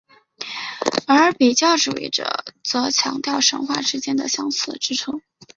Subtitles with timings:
[1.05, 5.21] 而比较主义者则强调神话之间的相似之处。